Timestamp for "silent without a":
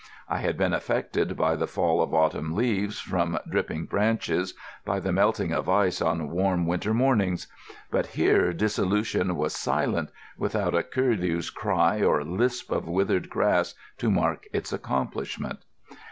9.55-10.81